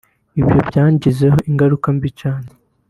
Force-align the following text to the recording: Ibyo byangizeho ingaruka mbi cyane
Ibyo 0.39 0.57
byangizeho 0.69 1.37
ingaruka 1.49 1.87
mbi 1.95 2.09
cyane 2.21 2.49